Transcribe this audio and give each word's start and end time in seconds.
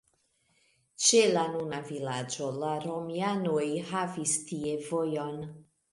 Ĉe 1.07 1.19
la 1.33 1.43
nuna 1.57 1.81
vilaĝo 1.91 2.49
la 2.63 2.73
romianoj 2.87 3.67
havis 3.91 4.37
tie 4.51 4.77
vojon. 4.91 5.43